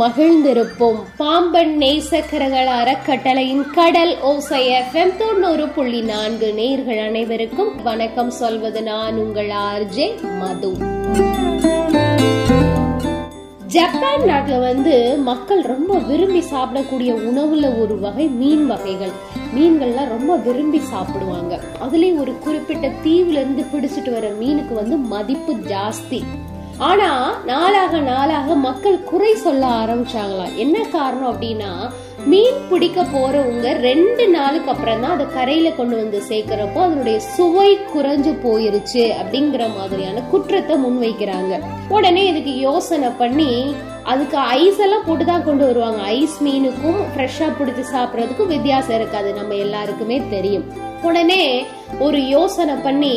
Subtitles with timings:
[0.00, 1.02] மகிழ்ந்திருப்போம்.
[1.16, 9.48] பாம்பன் நேசக்கரಗಳ அறக்கட்டளையின் கடல் ஓசை எஃப்எம் தொண்ணூறு புள்ளி நான்கு நேர்கள் அனைவருக்கும் வணக்கம் சொல்வது நான் உங்கள்
[9.48, 10.72] ஆர்ஜே மது.
[13.66, 19.10] ஜப்பான் நாட்டில் வந்து மக்கள் ரொம்ப விரும்பி சாப்பிடக்கூடிய உணவுல ஒரு வகை மீன் வகைகள்.
[19.56, 21.60] மீன்கள்லாம் ரொம்ப விரும்பி சாப்பிடுவாங்க.
[21.82, 26.22] அதுலயும் ஒரு குறிப்பிட்ட தீவுல இருந்து பிடிச்சிட்டு வர மீனுக்கு வந்து மதிப்பு ஜாஸ்தி.
[26.78, 31.90] ஆனா நாளாக நாளாக மக்கள் குறை சொல்ல ஆரம்பிச்சாங்களாம் என்ன காரணம் அப்படின்னா
[32.26, 38.32] மீன் பிடிக்க போறவங்க ரெண்டு நாளுக்கு அப்புறம் தான் அதை கரையில கொண்டு வந்து சேர்க்கிறப்போ அதனுடைய சுவை குறைஞ்சு
[38.42, 41.60] போயிருச்சு அப்படிங்கிற மாதிரியான குற்றத்தை முன்வைக்கிறாங்க.
[41.88, 43.74] உடனே இதுக்கு யோசனை பண்ணி
[44.12, 46.00] அதுக்கு ஐஸ் எல்லாம் போட்டு தான் கொண்டு வருவாங்க.
[46.16, 49.28] ஐஸ் மீனுக்கும் ஃப்ரெஷ்ஷா பிடிச்சி சாப்பிட்றதுக்கும் வித்தியாசம் இருக்காது.
[49.38, 50.66] நம்ம எல்லாருக்குமே தெரியும்.
[51.08, 51.44] உடனே
[52.06, 53.14] ஒரு யோசனை பண்ணி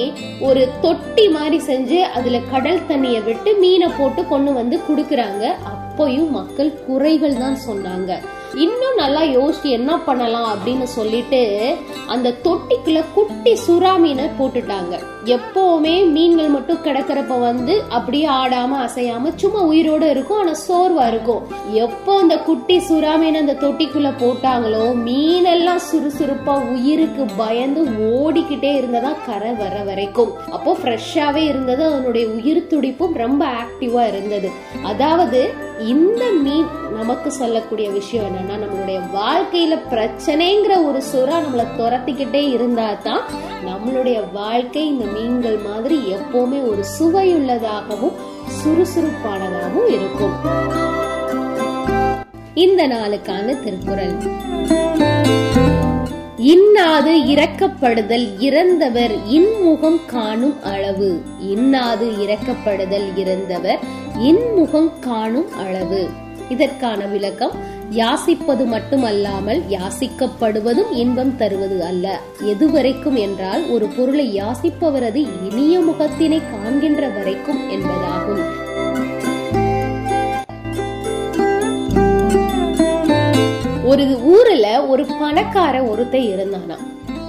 [0.48, 5.46] ஒரு தொட்டி மாதிரி செஞ்சு அதுல கடல் தண்ணியை விட்டு மீனை போட்டு கொண்டு வந்து கொடுக்குறாங்க.
[6.00, 8.12] அப்பயும் மக்கள் குறைகள் தான் சொன்னாங்க.
[8.64, 11.40] இன்னும் நல்லா யோசிச்சு என்ன பண்ணலாம் அப்படின்னு சொல்லிட்டு
[12.14, 14.94] அந்த தொட்டிக்குள்ள குட்டி சுறா மீனை போட்டுட்டாங்க.
[15.36, 21.44] எப்பவுமே மீன்கள் மட்டும் கிடக்கிறப்ப வந்து அப்படியே ஆடாம அசையாம சும்மா உயிரோட இருக்கும் ஆனா சோர்வா இருக்கும்.
[21.86, 29.54] எப்போ அந்த குட்டி சுறா மீன் அந்த தொட்டிக்குள்ள போட்டாங்களோ மீனெல்லாம் சுறுசுறுப்பா உயிருக்கு பயந்து ஓடிக்கிட்டே இருந்ததா கரை
[29.64, 30.34] வர வரைக்கும்.
[30.58, 34.52] அப்போ ஃப்ரெஷ்ஷாவே இருந்தது அதனுடைய உயிர் துடிப்பும் ரொம்ப ஆக்டிவா இருந்தது.
[34.94, 35.42] அதாவது
[35.80, 43.22] இந்த மீன் நமக்கு சொல்லக்கூடிய விஷயம் என்னன்னா நம்மளுடைய வாழ்க்கையில பிரச்சனைங்கிற ஒரு சுறா நம்மளை துரத்திக்கிட்டே இருந்தா தான்
[43.66, 48.14] நம்மளுடைய வாழ்க்கை இந்த மீன்கள் மாதிரி எப்பவுமே ஒரு சுவையுள்ளதாகவும்
[48.64, 50.36] சுறுசுறுப்பானதாகவும் இருக்கும்.
[52.54, 55.17] இந்த நாளுக்கான திருக்குறள்.
[56.38, 61.22] இன்னாது இறக்கப்படுதல் இறந்தவர் இன்முகம் காணும் அளவு.
[61.44, 63.80] இன்னாது இறக்கப்படுதல் இறந்தவர்
[64.18, 66.10] இன்முகம் காணும் அளவு.
[66.50, 67.52] இதற்கான விளக்கம்
[67.92, 72.20] யாசிப்பது மட்டுமல்லாமல் யாசிக்கப்படுவதும் இன்பம் தருவது அல்ல.
[72.44, 78.66] எதுவரைக்கும் என்றால் ஒரு பொருளை யாசிப்பவரது இனிய முகத்தினை காண்கின்ற வரைக்கும் என்பதாகும்.
[83.88, 86.78] ஒரு ஊர்ல ஒரு பணக்கார ஒருத்தன் இருந்தானா?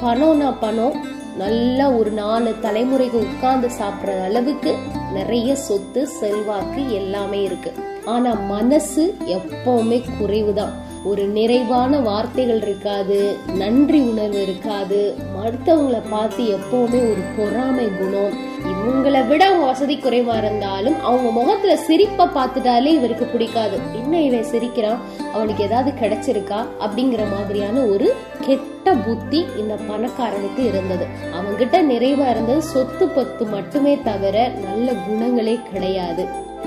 [0.02, 1.04] பணம்னா பணம்.
[1.36, 4.74] நல்லா ஒரு நாலு தலைமுறைக்கு உட்கார்ந்து சாப்பிட்ற அளவுக்கு
[5.12, 7.72] நிறைய சொத்து செல்வாக்கு எல்லாமே இருக்கு.
[8.04, 10.72] ஆனா மனசு எப்பவுமே குறைவுதான்.
[11.04, 15.14] ஒரு நிறைவான வார்த்தைகள் இருக்காது நன்றி உணர்வு இருக்காது.
[15.36, 18.47] மருத்துவங்களை பார்த்து எப்பவுமே ஒரு பொறாமை குணம்.
[18.68, 23.78] இவங்களை விட அவங்க வசதி குறைவா இருந்தாலும் அவங்க முகத்துல சிரிப்பை பார்த்துட்டாலே இவருக்கு பிடிக்காது.
[23.94, 25.00] என்ன இவன் சிரிக்கிறான்?
[25.32, 26.66] அவனுக்கு ஏதாவது கிடைச்சிருக்கா?
[26.80, 31.06] அப்படிங்கிற மாதிரியான ஒரு கெட்ட புத்தி இந்த பணக்காரனுக்கு இருந்தது.
[31.34, 32.62] அவங்கிட்ட நிறைவா இருந்தது.
[32.62, 36.26] சொத்து பத்து மட்டுமே தவிர நல்ல குணங்களே கிடையாது.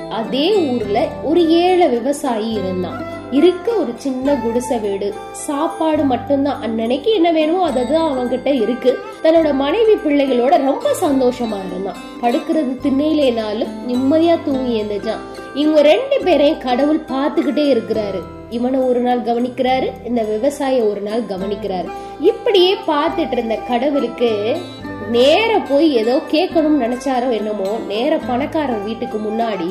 [0.10, 3.04] அதே ஊர்ல ஒரு ஏழை விவசாயி இருந்தான்.
[3.32, 5.14] இருக்க ஒரு சின்ன குடிசை வீடு.
[5.32, 6.62] சாப்பாடு மட்டும்தான்.
[6.62, 9.00] அன்னன்னைக்கு என்ன வேணுமோ அதுதான் அவங்கிட்ட இருக்கு.
[9.24, 12.00] தன்னோட மனைவி பிள்ளைகளோட ரொம்ப சந்தோஷமா இருந்தான்.
[12.22, 18.22] படுக்கிறது திண்ணையிலேனாலும் நிம்மதியா தூங்கி எழுந்துச்சான் இவங்க ரெண்டு பேரையும் கடவுள் பார்த்துக்கிட்டே இருக்கிறாரு.
[18.50, 21.90] இவனை ஒரு நாள் கவனிக்கிறாரு இந்த விவசாய ஒரு நாள் கவனிக்கிறாரு.
[22.20, 24.32] இப்படியே பார்த்துட்டு இருந்த கடவுளுக்கு
[25.10, 29.70] நேர போய் ஏதோ கேட்கணும்னு நினைச்சாரோ என்னமோ நேர பணக்காரர் வீட்டுக்கு முன்னாடி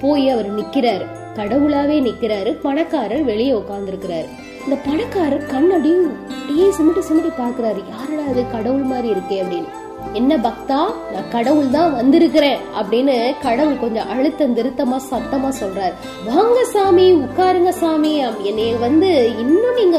[0.00, 1.06] போய் அவர் நிக்கிறாரு.
[1.38, 4.28] கடவுளாவே நிக்கிறாரு பணக்காரர் வெளியே உட்கார்ந்துருக்கிறாரு.
[4.64, 6.08] இந்த பணக்காரர் கண்ணடியும்
[6.58, 9.68] அப்படியே சிமிட்டி சிமிட்டி பாக்குறாரு யாரடா அது கடவுள் மாதிரி இருக்கே அப்படின்னு.
[10.12, 10.78] என்ன பக்தா?
[11.12, 15.94] நான் கடவுள் தான் வந்திருக்கிறேன் அப்படின்னு கடவுள் கொஞ்சம் அழுத்தம் திருத்தமா சத்தமா சொல்றாரு.
[16.26, 18.12] வாங்க சாமி உட்காருங்க சாமி.
[18.42, 19.98] என்னைய வந்து இன்னும் நீங்க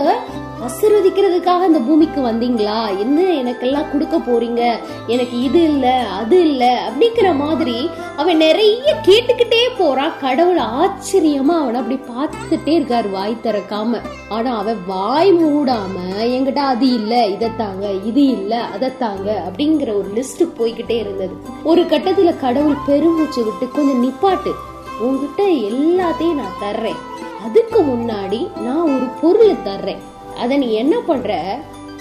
[0.66, 3.00] ஆசிர்வதிக்கிறதுக்காக இந்த பூமிக்கு வந்தீங்களா?
[3.00, 4.76] என்ன எனக்கெல்லாம் கொடுக்க போறீங்க?
[5.08, 12.00] எனக்கு இது இல்ல அது இல்ல அப்படிங்கிற மாதிரி அவன் நிறைய கேட்டுக்கிட்டே போறான் கடவுள் ஆச்சரியமா அவனை அப்படி
[12.10, 14.02] பார்த்துட்டே இருக்காரு வாய் திறக்காம.
[14.30, 20.98] ஆனா அவன் வாய் மூடாம என்கிட்ட அது இல்ல இதத்தாங்க இது இல்ல அதத்தாங்க அப்படிங்கிற ஒரு லிஸ்ட் போய்கிட்டே
[21.00, 21.32] இருந்தது.
[21.64, 24.54] ஒரு கட்டத்துல கடவுள் பெருமூச்சு விட்டு கொஞ்சம் நிப்பாட்டு.
[25.00, 27.00] உங்ககிட்ட எல்லாத்தையும் நான் தர்றேன்.
[27.46, 30.09] அதுக்கு முன்னாடி நான் ஒரு பொருளை தர்றேன்.
[30.44, 31.38] அதை நீ என்ன பண்ற?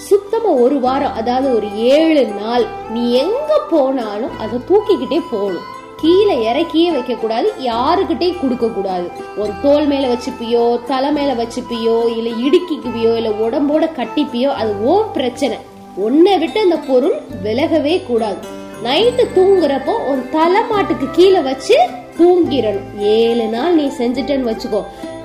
[0.09, 5.67] சுத்தமா ஒரு வாரம் அதாவது ஒரு ஏழு நாள் நீ எங்க போனாலும் அதை தூக்கிக்கிட்டே போகணும்.
[6.03, 9.07] கீழே இறக்கியே வைக்க கூடாது யாருக்கிட்டே கொடுக்க கூடாது
[9.37, 15.59] ஒரு தோல் மேல வச்சுப்பியோ தலை மேல வச்சுப்பியோ இல்ல இடுக்கிக்குவியோ இல்ல உடம்போட கட்டிப்பியோ அது ஓ பிரச்சனை.
[16.07, 18.41] உன்னை விட்டு அந்த பொருள் விலகவே கூடாது.
[18.85, 21.79] நைட்டு தூங்குறப்போ ஒரு தலை மாட்டுக்கு கீழே வச்சு
[22.19, 22.89] தூங்கிடணும்.
[22.99, 24.81] ஏழு நாள் நீ செஞ்சுட்டேன்னு வச்சுக்கோ.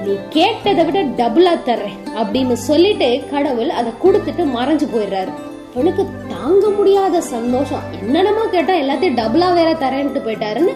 [0.05, 5.33] நீ கேட்டதை விட டபுளா தர்றேன் அப்படின்னு சொல்லிட்டு கடவுள் அதை கொடுத்துட்டு மறைஞ்சு போயிடுறாரு.
[5.75, 7.85] அவனுக்கு தாங்க முடியாத சந்தோஷம்.
[7.99, 10.73] என்னென்னமோ கேட்டா எல்லாத்தையும் டபுளா வேற தரேன்ட்டு போயிட்டாருன்னு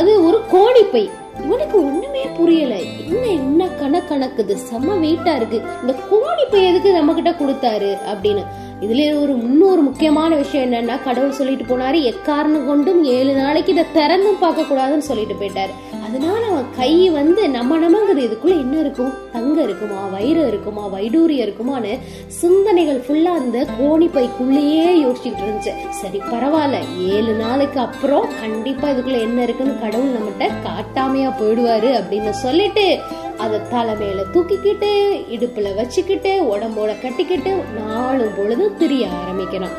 [0.00, 1.04] அது ஒரு கோணிப்பை
[1.44, 2.74] இவனுக்கு ஒண்ணுமே புரியல.
[3.00, 5.58] என்ன என்ன கணக்கணக்குது செம்ம வெயிட்டா இருக்கு.
[5.82, 8.44] இந்த கோடி பை எதுக்கு நம்ம கிட்ட கொடுத்தாரு அப்படின்னு.
[8.84, 14.42] இதுல ஒரு இன்னொரு முக்கியமான விஷயம் என்னன்னா கடவுள் சொல்லிட்டு போனாரு எக்காரணம் கொண்டும் ஏழு நாளைக்கு இதை திறந்தும்
[14.44, 15.72] பார்க்க கூடாதுன்னு சொல்லிட்டு போயிட்டாரு.
[16.06, 18.18] அதனால அவன் கை வந்து நம்ம நமங்குது.
[18.18, 19.12] இதுக்குள்ள என்ன இருக்கும்?
[19.32, 20.06] தங்கம் இருக்குமா?
[20.06, 20.84] வைரம் இருக்குமா?
[20.86, 25.88] வைடூரியம் இருக்குமான்னு சிந்தனைகள் ஃபுல்லா அந்த கோணி பைக்குள்ளேயே யோசிச்சுட்டு இருந்துச்சு.
[25.90, 26.78] சரி பரவாயில்ல.
[26.98, 32.98] ஏழு நாளுக்கு அப்புறம் கண்டிப்பா இதுக்குள்ள என்ன இருக்குன்னு கடவுள் நம்மகிட்ட காட்டாமையா போயிடுவாரு அப்படின்னு சொல்லிட்டு
[33.38, 33.94] அதை தலை
[34.34, 34.90] தூக்கிக்கிட்டு
[35.30, 39.76] இடுப்புல வச்சுக்கிட்டு உடம்போட கட்டிக்கிட்டு நாளும் பொழுதும் திரிய ஆரம்பிக்கிறான்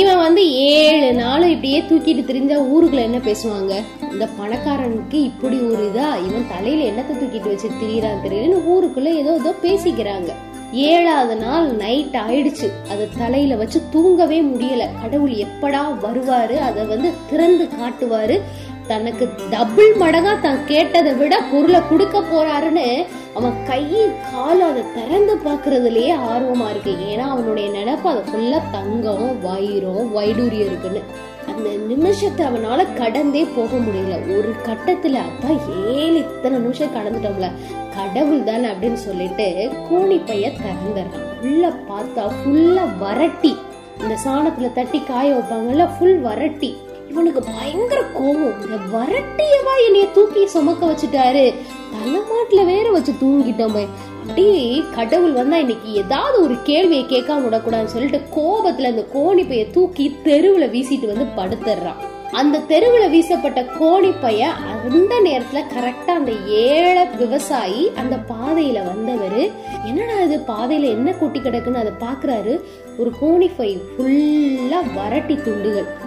[0.00, 3.72] இவன் வந்து ஏழு நாளும் இப்படியே தூக்கிட்டு திரிஞ்சா ஊருக்குள்ள என்ன பேசுவாங்க?
[4.12, 6.08] இந்த பணக்காரனுக்கு இப்படி ஒரு இதா?
[6.28, 10.32] இவன் தலையில என்னத்தை தூக்கிட்டு வச்சு திரியறான் தெரியலன்னு ஊருக்குள்ள ஏதோ ஏதோ பேசிக்கிறாங்க.
[10.72, 12.68] ஏழாவது நாள் நைட் ஆயிடுச்சு.
[12.90, 14.84] அதை தலையில வச்சு தூங்கவே முடியல.
[15.02, 16.56] கடவுள் எப்படா வருவாரு?
[16.68, 18.40] அதை வந்து திறந்து காட்டுவாரு.
[18.88, 26.12] தனக்கு டபுள் மடங்கா தான் கேட்டதை விட பொருளை கொடுக்க போறாருன்னு அவன் கையை கால் அதை திறந்து பாக்குறதுலயே
[26.32, 26.92] ஆர்வமா இருக்கு.
[27.08, 31.02] ஏன்னா அவனுடைய நினைப்பு அதை ஃபுல்லா தங்கம் வைரம் வைடூரியம் இருக்குன்னு.
[31.48, 34.38] அந்த நிமிஷத்தை அவனால கடந்தே போக முடியல.
[34.38, 35.50] ஒரு கட்டத்துல அப்பா
[35.94, 37.50] ஏழு இத்தனை நிமிஷம் கடந்துட்டோம்ல.
[37.96, 41.28] கடவுள் தானே அப்படின்னு சொல்லிட்டு கூணி பைய திறந்துடுறான்.
[41.42, 43.54] உள்ள பார்த்தா ஃபுல்லா வரட்டி.
[44.00, 46.76] இந்த சாணத்துல தட்டி காய வைப்பாங்கல்ல ஃபுல் வரட்டி.
[47.10, 48.60] இவனுக்கு பயங்கர கோபம்.
[48.62, 51.54] இந்த வரட்டியவா என்னைய தூக்கி சுமக்க வச்சுட்டாரு.
[51.94, 53.86] தலைமாட்டுல வேற வச்சு தூங்கிட்டோமே.
[54.22, 60.16] அப்படியே கடவுள் வந்தா இன்னைக்கு ஏதாவது ஒரு கேள்வியை கேட்காம விடக்கூடாதுன்னு சொல்லிட்டு கோபத்துல அந்த கோணி பைய தூக்கி
[60.24, 62.14] தெருவுல வீசிட்டு வந்து படுத்துறான்.
[62.32, 69.50] அந்த தெருவுல வீசப்பட்ட கோணி பைய அந்த நேரத்துல கரெக்டா அந்த ஏழை விவசாயி அந்த பாதையில வந்தவர்
[69.84, 72.60] என்னடா இது பாதையில என்ன கொட்டி கிடக்குன்னு அதை பாக்குறாரு.
[72.98, 76.05] ஒரு கோணி பை ஃபுல்லா வரட்டி துண்டுகள்.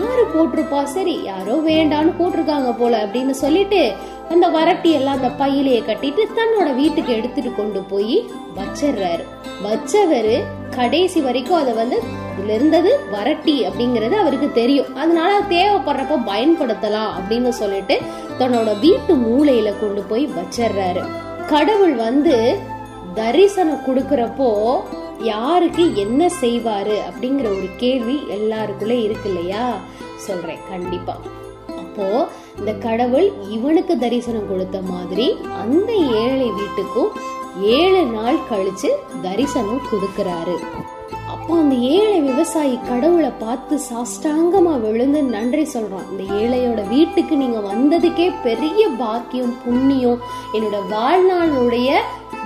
[0.00, 0.82] யாரு போட்டிருப்பா?
[0.84, 3.92] சரி யாரோ வேண்டான்னு போட்டிருக்காங்க போல அப்படின்னு சொல்லிட்டு
[4.28, 8.16] அந்த வரட்டி எல்லாம் அந்த பையிலேயே கட்டிட்டு தன்னோட வீட்டுக்கு எடுத்துட்டு கொண்டு போய்
[8.56, 9.24] வச்சிடுறாரு
[9.62, 10.36] வச்சவரு
[10.70, 11.96] கடைசி வரைக்கும் அதை வந்து
[12.38, 14.96] இதுல இருந்தது வரட்டி அப்படிங்கறது அவருக்கு தெரியும்.
[14.96, 17.96] அதனால தேவைப்படுறப்ப பயன்படுத்தலாம் அப்படின்னு சொல்லிட்டு
[18.38, 21.02] தன்னோட வீட்டு மூளையில கொண்டு போய் வச்சிடுறாரு
[21.48, 22.58] கடவுள் வந்து
[23.14, 24.48] தரிசனம் கொடுக்கறப்போ
[25.22, 29.76] யாருக்கு என்ன செய்வாரு அப்படிங்கிற ஒரு கேள்வி எல்லாருக்குள்ள இருக்கு இல்லையா?
[30.16, 31.16] சொல்றேன் கண்டிப்பா.
[31.66, 32.28] அப்போ
[32.58, 37.08] இந்த கடவுள் இவனுக்கு தரிசனம் கொடுத்த மாதிரி அந்த ஏழை வீட்டுக்கும்
[37.60, 38.90] ஏழு நாள் கழிச்சு
[39.22, 40.58] தரிசனம் கொடுக்கிறாரு.
[41.28, 46.10] அப்போ அந்த ஏழை விவசாயி கடவுளை பார்த்து சாஷ்டாங்கமா விழுந்து நன்றி சொல்றான்.
[46.10, 50.18] இந்த ஏழையோட வீட்டுக்கு நீங்க வந்ததுக்கே பெரிய பாக்கியம் புண்ணியம்
[50.52, 52.00] என்னோட வாழ்நாளுடைய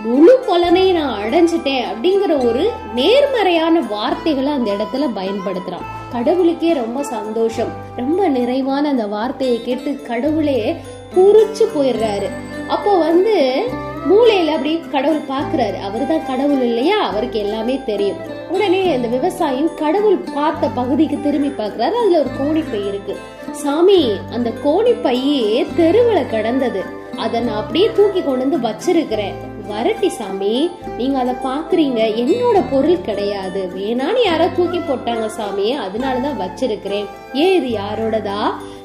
[0.05, 5.87] முழு பலனை நான் அடைஞ்சிட்டேன் அப்படிங்கிற ஒரு நேர்மறையான வார்த்தைகளை அந்த இடத்துல பயன்படுத்துறான்.
[6.13, 7.69] கடவுளுக்கே ரொம்ப சந்தோஷம்.
[7.97, 10.77] ரொம்ப நிறைவான அந்த வார்த்தையை கேட்டு கடவுளே
[11.15, 12.29] குறிச்சு போயிடுறாரு.
[12.69, 13.63] அப்போ வந்து
[14.11, 16.97] மூளையில அப்படி கடவுள் பாக்குறாரு அவர்தான் கடவுள் இல்லையா?
[16.97, 18.17] அவருக்கு எல்லாமே தெரியும்.
[18.51, 23.17] உடனே அந்த விவசாயம் கடவுள் பார்த்த பகுதிக்கு திரும்பி பாக்குறாரு அதுல ஒரு கோணிப்பை இருக்கு.
[23.53, 26.85] சாமி அந்த கோணிப்பையே தெருவுல கடந்தது.
[27.17, 29.53] அதை நான் அப்படியே தூக்கி கொண்டு வந்து வச்சிருக்கிறேன்.
[29.71, 33.71] வரட்டி சாமி நீங்க அதை பாக்குறீங்க என்னோட பொருள் கிடையாது.
[33.77, 37.07] வேணான்னு யாரோ தூக்கி போட்டாங்க சாமி அதனாலதான் வச்சிருக்கிறேன்.
[37.33, 38.41] ஏன் இது யாரோடதா?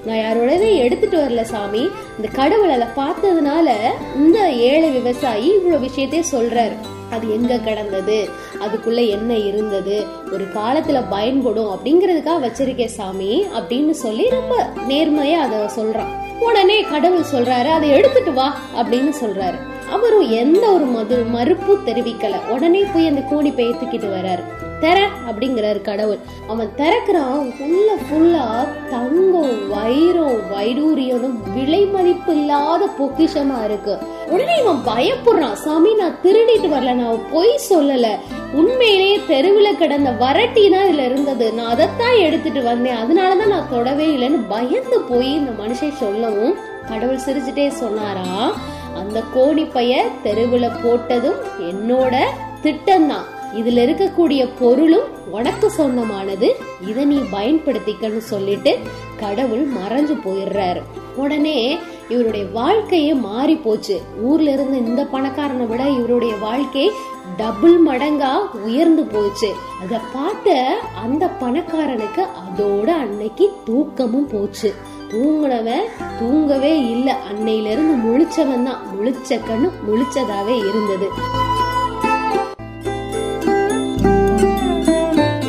[0.05, 1.89] நான் யாரோடதே எடுத்துட்டு வரல சாமி.
[2.15, 3.69] இந்த கடவுள் அதை பார்த்ததுனால
[4.15, 6.75] இந்த ஏழை விவசாயி இவ்வளவு விஷயத்தையே சொல்றாரு.
[7.11, 8.29] அது எங்க கிடந்தது?
[8.59, 10.05] அதுக்குள்ள என்ன இருந்தது?
[10.31, 16.17] ஒரு காலத்துல பயன்படும் அப்படிங்கறதுக்காக வச்சிருக்கேன் சாமி அப்படின்னு சொல்லி ரொம்ப நேர்மையா அத சொல்றான்.
[16.39, 19.57] உடனே கடவுள் சொல்றாரு அதை எடுத்துட்டு வா அப்படின்னு சொல்றாரு.
[19.91, 22.47] அவரும் எந்த ஒரு மது மறுப்பு தெரிவிக்கல.
[22.49, 24.43] உடனே போய் அந்த கோணி பேத்துக்கிட்டு வர்றாரு
[24.81, 25.07] தெர!
[25.31, 26.19] அப்படிங்கிறாரு கடவுள்.
[26.47, 27.53] அவன் திறக்கிறான்.
[27.59, 33.97] உள்ள ஃபுல்லா தங்கம் வைரம் வைடூரியனும் விலை மதிப்பு இல்லாத பொக்கிஷமா இருக்கு.
[34.29, 35.53] உடனே இவன் பயப்படுறான்.
[35.53, 36.93] சாமி நான் திருடிட்டு வரல.
[36.93, 38.07] நான் பொய் சொல்லல.
[38.53, 41.53] உண்மையிலேயே தெருவில் கிடந்த வரட்டி தான் இதுல இருந்தது.
[41.53, 42.95] நான் அதைத்தான் எடுத்துட்டு வந்தேன்.
[42.95, 46.55] அதனாலதான் நான் தொடவே இல்லைன்னு பயந்து போய் இந்த மனுஷன் சொல்லவும்
[46.89, 48.51] கடவுள் சிரிச்சுட்டே சொன்னாரா?
[48.99, 52.15] அந்த கோடி பைய தெருவுல போட்டதும் என்னோட
[52.63, 53.27] திட்டம்தான்.
[53.55, 56.55] இதுல இருக்கக்கூடிய பொருளும் உனக்கு சொந்தமானது.
[56.87, 58.77] இத நீ பயன்படுத்திக்கன்னு சொல்லிட்டு
[59.19, 60.81] கடவுள் மறைஞ்சு போயிடுறாரு.
[61.15, 61.77] உடனே
[62.09, 64.01] இவருடைய வாழ்க்கையே மாறி போச்சு.
[64.21, 66.91] ஊர்ல இருந்த இந்த பணக்காரனை விட இவருடைய வாழ்க்கை
[67.37, 69.49] டபுள் மடங்கா உயர்ந்து போச்சு.
[69.81, 74.73] அத பார்த்த அந்த பணக்காரனுக்கு அதோட அன்னைக்கு தூக்கமும் போச்சு.
[75.11, 75.85] தூங்குனவன்
[76.19, 77.17] தூங்கவே இல்ல.
[77.31, 78.81] அன்னையில இருந்து முழிச்சவன் தான்.
[78.95, 81.07] முழிச்ச கண்ணு முழிச்சதாவே இருந்தது.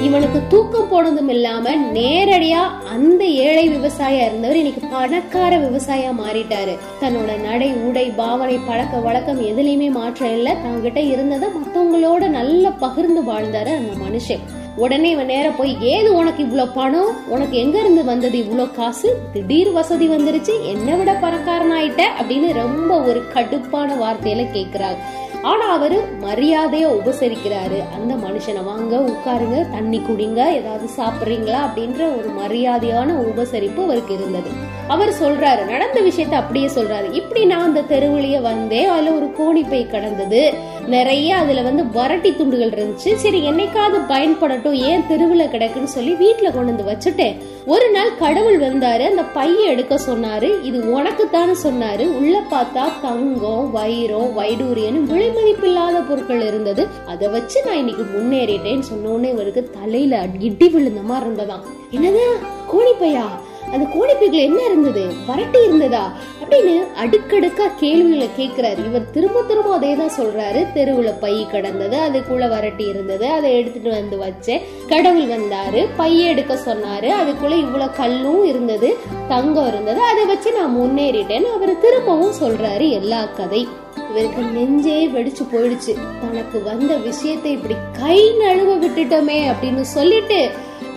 [0.02, 6.78] இவனுக்கு தூக்கம் போனதும் இல்லாம நேரடியா அந்த ஏழை விவசாயா இருந்தவர் இன்னைக்கு பணக்கார விவசாயா மாறிட்டாரு.
[7.00, 10.56] தன்னோட நடை உடை பாவனை பழக்க வழக்கம் எதுலயுமே மாற்றம் இல்ல.
[10.64, 14.59] தங்கிட்ட இருந்ததை மத்தவங்களோட நல்லா பகிர்ந்து வாழ்ந்தாரு அந்த மனுஷன்.
[14.76, 17.28] உடனே இவன் நேரம் போய் ஏது உனக்கு இவ்வளோ பணம்?
[17.28, 19.18] உனக்கு எங்க இருந்து வந்தது இவ்வளோ காசு?
[19.32, 20.62] திடீர் வசதி வந்துருச்சு.
[20.62, 24.96] என்னை விட பணக்காரன் ஆயிட்ட அப்படின்னு ரொம்ப ஒரு கடுப்பான வார்த்தையில கேக்குறாரு.
[25.42, 27.78] ஆனா அவரு மரியாதையா உபசரிக்கிறாரு.
[27.94, 31.58] அந்த மனுஷனை வாங்க உட்காருங்க தண்ணி குடிங்க ஏதாவது சாப்பிடுறீங்களா?
[31.66, 34.50] அப்படின்ற ஒரு மரியாதையான உபசரிப்பு அவருக்கு இருந்தது.
[34.88, 37.12] அவர் சொல்றாரு நடந்த விஷயத்த அப்படியே சொல்றாரு.
[37.12, 40.54] இப்படி நான் அந்த தெருவிலேயே வந்தேன் அதுல ஒரு கோணிப்பை கடந்தது.
[40.90, 43.14] நிறைய அதுல வந்து வரட்டி துண்டுகள் இருந்துச்சு.
[43.14, 49.04] சரி என்னைக்காவது பயன்படட்டும் ஏன் தெருவுல கிடக்குன்னு சொல்லி வீட்டுல கொண்டு வந்து வச்சுட்டேன் ஒரு நாள் கடவுள் வந்தாரு.
[49.10, 50.48] அந்த பைய எடுக்க சொன்னாரு.
[50.62, 52.06] இது உனக்கு தானே சொன்னாரு.
[52.18, 56.86] உள்ள பார்த்தா தங்கம் வைரம் வைடூரியன்னு விலைமதிப்பு இல்லாத பொருட்கள் இருந்தது.
[57.06, 61.64] அதை வச்சு நான் இன்னைக்கு முன்னேறிட்டேன்னு சொன்ன உடனே இவருக்கு தலையில இடி விழுந்த மாதிரி இருந்ததாம்.
[61.92, 62.24] என்னது?
[62.72, 63.26] கோணிப்பையா?
[63.72, 65.04] அந்த கோணிப்பைக்குள்ள என்ன இருந்தது?
[65.28, 66.12] வரட்டி இருந்ததா?
[66.50, 68.80] அப்படின்னு அடுக்கடுக்கா கேள்விகளை கேட்கிறாரு.
[68.86, 70.60] இவர் திரும்ப திரும்ப அதே தான் சொல்றாரு.
[70.74, 74.62] தெருவுல பை கடந்தது அதுக்குள்ள வரட்டி இருந்தது அதை எடுத்துட்டு வந்து வச்சேன்.
[74.88, 78.96] கடவுள் வந்தாரு பைய எடுக்க சொன்னாரு அதுக்குள்ள இவ்வளவு கல்லும் இருந்தது
[79.28, 83.68] தங்கம் இருந்தது அதை வச்சு நான் முன்னேறிட்டேன்னு அவர் திரும்பவும் சொல்றாரு எல்லா கதை.
[84.10, 85.94] இவருக்கு நெஞ்சே வெடிச்சு போயிடுச்சு.
[86.22, 90.40] தனக்கு வந்த விஷயத்தை இப்படி கை நழுவ விட்டுட்டோமே அப்படின்னு சொல்லிட்டு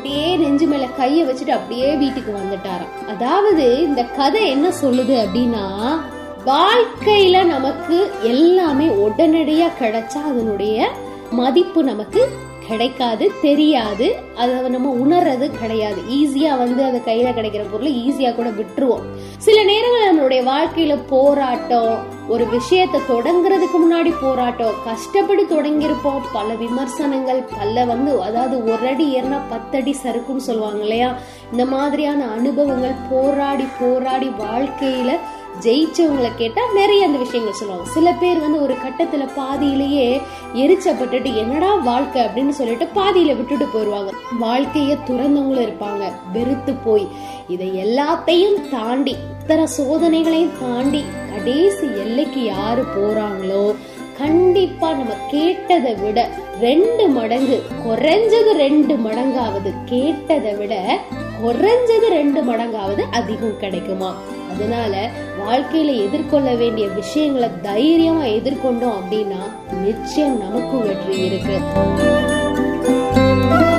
[0.04, 2.96] அப்படியே நெஞ்சு மேல கைய வச்சுட்டு அப்படியே வீட்டுக்கு வந்துட்டாராம்.
[3.08, 5.66] அதாவது இந்த கதை என்ன சொல்லுது அப்படின்னா
[6.46, 10.90] வாழ்க்கையில நமக்கு எல்லாமே உடனடியா கிடைச்சா அதனுடைய
[11.32, 12.24] மதிப்பு நமக்கு
[12.68, 14.16] கிடைக்காது தெரியாது.
[14.36, 16.02] அதை நம்ம உணர்றது கிடையாது.
[16.20, 19.08] ஈஸியா வந்து அது கையில கிடைக்கிற பொருளை ஈஸியா கூட விட்டுருவோம்.
[19.38, 26.22] சில நேரங்கள் நம்மளுடைய வாழ்க்கையில போராட்டம் ஒரு விஷயத்த தொடங்குறதுக்கு முன்னாடி போராட்டம் கஷ்டப்பட்டு தொடங்கியிருப்போம்.
[26.34, 31.16] பல விமர்சனங்கள் பல வந்து அதாவது ஒரு அடி ஏறினா பத்தடி சறுக்குன்னு சொல்லுவாங்க இல்லையா?
[31.52, 35.18] இந்த மாதிரியான அனுபவங்கள் போராடி போராடி வாழ்க்கையில
[35.62, 37.90] ஜெயிச்சவங்களை கேட்டா நிறைய அந்த விஷயங்கள் சொல்லுவாங்க.
[37.90, 40.22] சில பேர் வந்து ஒரு கட்டத்துல பாதியிலேயே
[40.54, 44.12] எரிச்சப்பட்டுட்டு என்னடா வாழ்க்கை அப்படின்னு சொல்லிட்டு பாதியில விட்டுட்டு போயிருவாங்க.
[44.42, 46.12] வாழ்க்கைய துறந்தவங்களும் இருப்பாங்க.
[46.32, 47.08] வெறுத்து போய்.
[47.48, 53.76] இதை எல்லாத்தையும் தாண்டி இத்தனை சோதனைகளையும் தாண்டி கடைசி எல்லைக்கு யாரு போறாங்களோ
[54.18, 56.30] கண்டிப்பா நம்ம கேட்டதை விட
[56.62, 61.00] ரெண்டு மடங்கு குறைஞ்சது ரெண்டு மடங்காவது கேட்டதை விட
[61.44, 64.16] குறைஞ்சது ரெண்டு மடங்காவது அதிகம் கிடைக்குமா?
[64.54, 65.10] அதனால
[65.48, 71.58] வாழ்க்கையில எதிர்கொள்ள வேண்டிய விஷயங்களை தைரியமா எதிர்கொண்டோம் அப்படின்னா நிச்சயம் நமக்கும் வெற்றி இருக்கு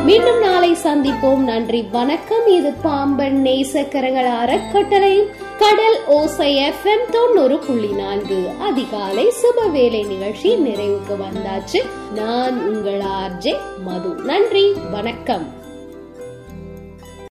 [0.05, 1.37] மீண்டும் நாளை சந்திப்போம்.
[1.37, 2.47] நன்றி வணக்கம்.
[2.47, 5.29] இது பாம்பன் நேசக்கரங்கள் அறக்கட்டளை
[5.59, 8.49] கடல் ஓசை எஃப்எம் தொண்ணூறு புள்ளி நான்கு.
[8.61, 12.13] அதிகாலை சுபவேளை நிகழ்ச்சி நிறைவுக்கு வந்தாச்சு.
[12.15, 14.09] நான் உங்கள் ஆர்ஜே மது.
[14.09, 15.64] நன்றி வணக்கம்.